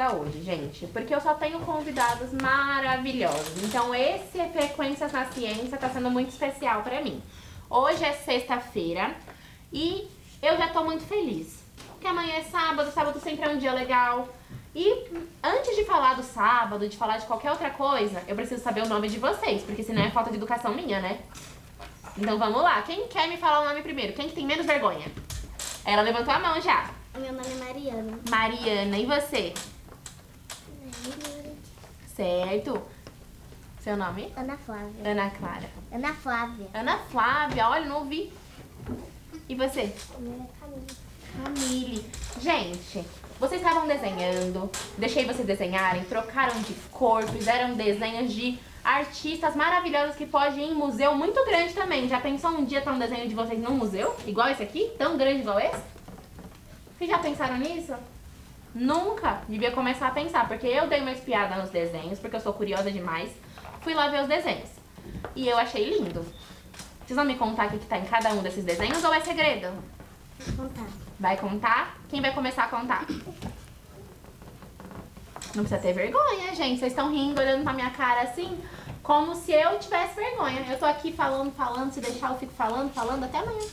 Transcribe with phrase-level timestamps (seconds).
[0.00, 0.86] convidada hoje, gente?
[0.86, 3.62] Porque eu só tenho convidados maravilhosos.
[3.62, 7.22] Então, esse Frequências na Ciência tá sendo muito especial pra mim.
[7.68, 9.14] Hoje é sexta-feira
[9.72, 10.08] e
[10.42, 11.62] eu já tô muito feliz.
[11.88, 14.28] Porque amanhã é sábado, sábado sempre é um dia legal.
[14.74, 15.04] E
[15.42, 18.88] antes de falar do sábado, de falar de qualquer outra coisa, eu preciso saber o
[18.88, 21.20] nome de vocês, porque senão é falta de educação minha, né?
[22.16, 22.80] Então vamos lá.
[22.82, 24.12] Quem quer me falar o nome primeiro?
[24.12, 25.06] Quem que tem menos vergonha?
[25.84, 26.90] Ela levantou a mão já.
[27.18, 28.18] Meu nome é Mariana.
[28.28, 29.54] Mariana, e você?
[32.14, 32.82] Certo.
[33.80, 34.32] Seu nome?
[34.36, 35.10] Ana Flávia.
[35.10, 35.70] Ana Clara.
[35.90, 36.68] Ana Flávia.
[36.74, 38.32] Ana Flávia, olha, não ouvi.
[39.48, 39.94] E você?
[40.18, 40.86] Meu é Camila.
[41.42, 42.10] Camille.
[42.40, 43.04] Gente,
[43.40, 50.26] vocês estavam desenhando, deixei vocês desenharem, trocaram de cor, fizeram desenhos de artistas maravilhosos que
[50.26, 52.06] podem ir em museu muito grande também.
[52.06, 54.14] Já pensou um dia ter um desenho de vocês num museu?
[54.26, 54.92] Igual esse aqui?
[54.98, 55.82] Tão grande igual esse?
[56.98, 57.94] Vocês já pensaram nisso?
[58.74, 62.52] Nunca devia começar a pensar, porque eu dei uma espiada nos desenhos, porque eu sou
[62.52, 63.30] curiosa demais.
[63.80, 64.68] Fui lá ver os desenhos.
[65.34, 66.26] E eu achei lindo.
[67.06, 69.20] Vocês vão me contar o que que tá em cada um desses desenhos ou é
[69.20, 69.72] segredo?
[70.40, 70.86] Vou contar.
[71.18, 71.99] Vai contar?
[72.10, 73.06] Quem vai começar a contar?
[75.54, 76.78] Não precisa ter vergonha, gente.
[76.78, 78.58] Vocês estão rindo, olhando pra minha cara assim,
[79.02, 80.64] como se eu tivesse vergonha.
[80.68, 83.66] Eu tô aqui falando, falando, se deixar eu fico falando, falando até amanhã.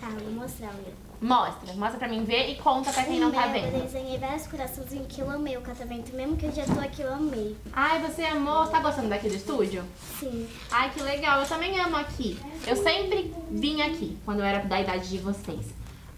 [0.00, 0.94] Tá, vou mostrar o meu.
[1.22, 3.82] Mostra, mostra pra mim ver e conta pra quem não tá O meu, Eu vendo.
[3.82, 6.14] desenhei vários coraçãozinhos que eu amei o casamento.
[6.16, 7.54] Mesmo que eu já tô aqui, eu amei.
[7.74, 8.64] Ai, você amou?
[8.64, 9.84] Você tá gostando daqui do estúdio?
[10.18, 10.48] Sim.
[10.70, 11.40] Ai, que legal.
[11.42, 12.38] Eu também amo aqui.
[12.66, 15.66] Eu sempre vim aqui, quando eu era da idade de vocês.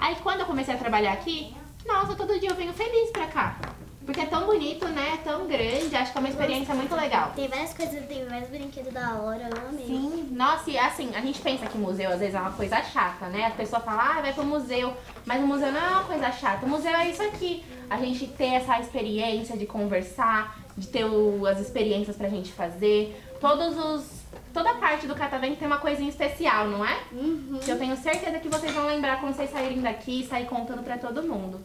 [0.02, 1.54] Aí, quando eu comecei a trabalhar aqui,
[1.86, 3.56] nossa, todo dia eu venho feliz pra cá.
[4.04, 5.12] Porque é tão bonito, né?
[5.14, 5.94] É tão grande.
[5.94, 7.30] Acho que é uma experiência muito legal.
[7.36, 9.86] Tem várias coisas, tem vários brinquedos da hora, eu amei.
[9.86, 13.26] Sim, nossa, e assim, a gente pensa que museu às vezes é uma coisa chata,
[13.28, 13.46] né?
[13.46, 14.92] A pessoa fala, ah, vai pro museu,
[15.24, 16.66] mas o museu não é uma coisa chata.
[16.66, 17.64] O museu é isso aqui.
[17.88, 23.16] A gente ter essa experiência de conversar, de ter o- as experiências pra gente fazer.
[23.40, 24.22] Todos os.
[24.52, 26.98] Toda parte do catavento tem uma coisinha especial, não é?
[27.12, 27.58] Uhum.
[27.62, 30.82] Que eu tenho certeza que vocês vão lembrar quando vocês saírem daqui e sair contando
[30.82, 31.60] pra todo mundo.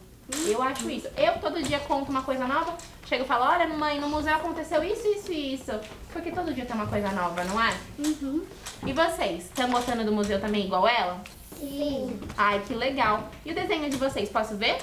[0.46, 1.08] Eu acho isso.
[1.18, 2.76] Eu todo dia conto uma coisa nova,
[3.06, 5.72] chego e falo, olha mãe, no museu aconteceu isso, isso e isso.
[6.12, 7.74] Porque todo dia tem uma coisa nova, não é?
[8.00, 8.46] Uhum.
[8.86, 11.22] E vocês, estão gostando do museu também igual ela?
[11.58, 12.20] Sim.
[12.38, 13.30] Ai, que legal.
[13.46, 14.78] E o desenho de vocês, posso ver?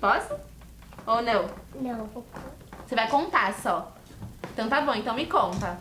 [0.00, 0.34] Posso?
[1.06, 1.46] Ou não?
[1.74, 2.08] Não,
[2.86, 3.92] Você vai contar só.
[4.52, 5.78] Então tá bom, então me conta.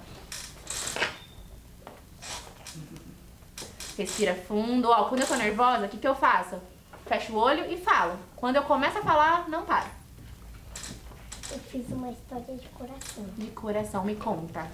[3.98, 4.90] Respira fundo.
[4.90, 6.60] Ó, quando eu tô nervosa, o que, que eu faço?
[7.06, 8.18] Fecho o olho e falo.
[8.36, 9.86] Quando eu começo a falar, não para.
[11.52, 13.26] Eu fiz uma história de coração.
[13.38, 14.66] De coração, me conta.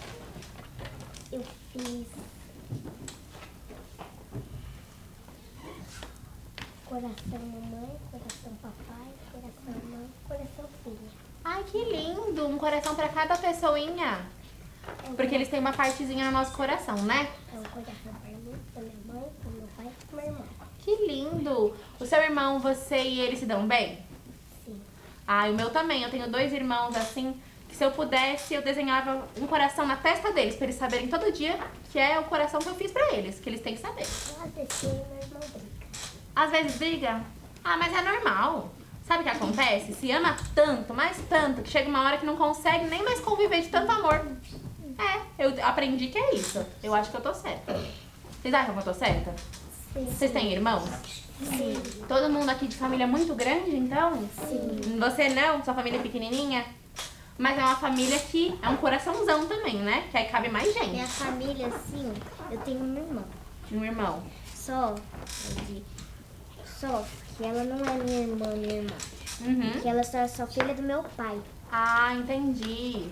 [1.32, 2.08] Eu fiz.
[6.86, 11.10] Coração mamãe, coração papai, coração mãe, coração filha.
[11.44, 12.48] Ai, que lindo!
[12.48, 14.26] Um coração pra cada pessoinha.
[15.16, 17.30] Porque eles têm uma partezinha no nosso coração, né?
[17.54, 20.46] É um coração pra mim, pra minha mãe, pro meu pai e pro meu irmão.
[20.80, 21.76] Que lindo!
[22.00, 24.00] O seu irmão, você e ele se dão bem?
[24.66, 24.82] Sim.
[25.28, 26.04] Ah, o meu também.
[26.04, 30.32] Eu tenho dois irmãos assim, que se eu pudesse, eu desenhava um coração na testa
[30.32, 31.60] deles, pra eles saberem todo dia
[31.92, 34.06] que é o coração que eu fiz pra eles, que eles têm que saber.
[34.06, 35.88] Eu adesei e meu irmão brinca.
[36.36, 37.22] Às vezes briga.
[37.64, 38.72] Ah, mas é normal.
[39.06, 39.94] Sabe o que acontece?
[39.94, 43.62] Se ama tanto, mas tanto, que chega uma hora que não consegue nem mais conviver
[43.62, 44.26] de tanto amor.
[44.98, 46.66] É, eu aprendi que é isso.
[46.82, 47.74] Eu acho que eu tô certa.
[48.42, 49.34] Vocês acham que eu tô certa?
[49.94, 50.06] Sim.
[50.06, 50.90] Vocês têm irmãos?
[51.44, 51.82] Sim.
[52.08, 54.28] Todo mundo aqui de família muito grande, então?
[54.48, 54.98] Sim.
[55.00, 55.64] Você não?
[55.64, 56.66] Sua família é pequenininha?
[57.38, 60.08] Mas é uma família que é um coraçãozão também, né?
[60.10, 61.08] Que aí cabe mais Minha gente.
[61.08, 62.12] família, assim,
[62.50, 63.24] eu tenho uma irmã.
[63.72, 64.24] Um irmão.
[64.56, 64.96] Só,
[66.66, 67.06] só
[67.38, 68.96] que ela não é minha irmã, minha irmã.
[69.42, 69.82] Uhum.
[69.82, 71.40] Que ela só é só filha do meu pai.
[71.72, 73.08] Ah, entendi.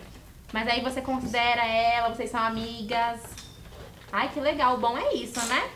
[0.56, 3.20] Mas aí você considera ela, vocês são amigas.
[4.10, 4.76] Ai, que legal.
[4.76, 5.70] O bom é isso, né?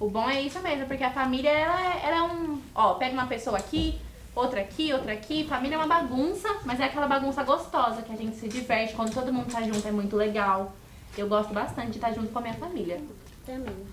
[0.00, 2.60] O bom é isso mesmo, porque a família, ela é, ela é um...
[2.74, 3.96] Ó, pega uma pessoa aqui,
[4.34, 5.46] outra aqui, outra aqui.
[5.46, 8.92] Família é uma bagunça, mas é aquela bagunça gostosa, que a gente se diverte.
[8.94, 10.72] Quando todo mundo tá junto, é muito legal.
[11.16, 13.00] Eu gosto bastante de estar junto com a minha família.
[13.46, 13.86] Também.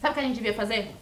[0.00, 0.92] Sabe o que a gente devia fazer?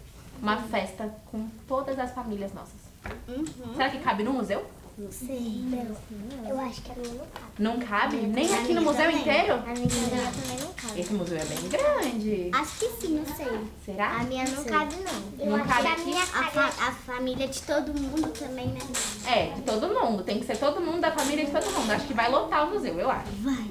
[0.43, 2.91] Uma festa com todas as famílias nossas.
[3.27, 3.75] Uhum.
[3.75, 4.67] Será que cabe no museu?
[4.99, 5.65] Não sei.
[5.65, 6.49] Não.
[6.49, 7.53] Eu acho que a minha não cabe.
[7.59, 8.17] Não cabe?
[8.17, 9.21] Nem A aqui no minha museu também.
[9.21, 9.55] inteiro?
[9.55, 11.00] A minha também não cabe.
[11.00, 12.50] Esse museu é bem grande.
[12.53, 13.61] Acho que sim, não sei.
[13.85, 14.17] Será?
[14.17, 15.47] A minha não cabe, não.
[15.59, 16.15] Não cabe aqui?
[16.17, 18.81] a, fa- a família de todo mundo também, né?
[19.25, 20.25] É, de todo mundo.
[20.25, 21.91] Tem que ser todo mundo da família de todo mundo.
[21.93, 23.31] Acho que vai lotar o museu, eu acho.
[23.41, 23.71] Vai.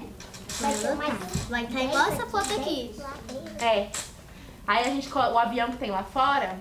[0.62, 1.14] Vai ser mais.
[1.50, 2.96] Vai estar igual essa foto aqui.
[3.60, 3.90] É.
[4.66, 6.58] Aí a gente, o avião que tem lá fora,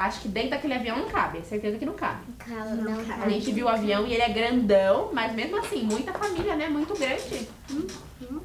[0.00, 2.24] Acho que dentro daquele avião não cabe, certeza que não cabe.
[2.38, 6.10] Calma, não, A gente viu o avião e ele é grandão, mas mesmo assim, muita
[6.14, 6.70] família, né?
[6.70, 7.46] Muito grande.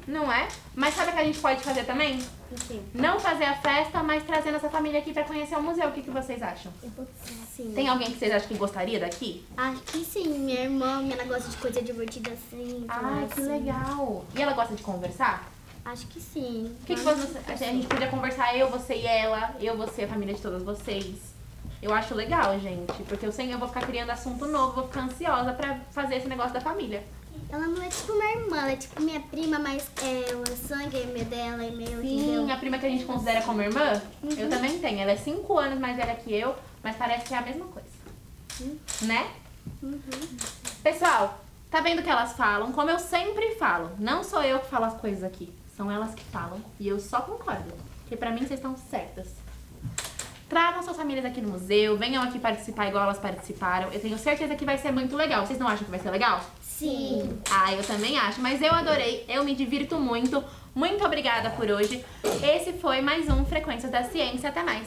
[0.06, 0.48] Não é?
[0.74, 2.20] Mas sabe o que a gente pode fazer também?
[2.92, 5.88] Não fazer a festa, mas trazer nossa família aqui pra conhecer o museu.
[5.88, 6.70] O que, que vocês acham?
[7.50, 7.72] Sim.
[7.74, 9.46] Tem alguém que vocês acham que gostaria daqui?
[9.56, 10.28] Acho que sim.
[10.28, 12.84] Minha irmã, ela gosta de coisa divertida assim.
[12.86, 14.26] Ah, então, que assim, legal.
[14.36, 15.50] E ela gosta de conversar?
[15.86, 16.76] Acho que sim.
[16.82, 20.08] O que, que você, a gente podia conversar eu, você e ela, eu, você, a
[20.08, 21.35] família de todas vocês.
[21.86, 25.02] Eu acho legal, gente, porque eu sei eu vou ficar criando assunto novo, vou ficar
[25.02, 27.04] ansiosa pra fazer esse negócio da família.
[27.48, 31.00] Ela não é tipo minha irmã, ela é tipo minha prima, mas é, o sangue
[31.00, 32.52] é meu dela e meu, Sim, entendeu?
[32.52, 34.02] a prima que a gente considera como irmã,
[34.36, 34.98] eu também tenho.
[34.98, 37.88] Ela é 5 anos mais velha que eu, mas parece que é a mesma coisa.
[39.02, 39.30] Né?
[40.82, 41.38] Pessoal,
[41.70, 42.72] tá vendo o que elas falam?
[42.72, 46.24] Como eu sempre falo, não sou eu que falo as coisas aqui, são elas que
[46.24, 47.72] falam e eu só concordo.
[48.00, 49.45] Porque pra mim vocês estão certas.
[50.48, 53.92] Tragam suas famílias aqui no museu, venham aqui participar igual elas participaram.
[53.92, 55.44] Eu tenho certeza que vai ser muito legal.
[55.44, 56.40] Vocês não acham que vai ser legal?
[56.60, 57.40] Sim.
[57.50, 60.42] Ah, eu também acho, mas eu adorei, eu me divirto muito.
[60.72, 62.04] Muito obrigada por hoje.
[62.42, 64.50] Esse foi mais um Frequência da Ciência.
[64.50, 64.86] Até mais.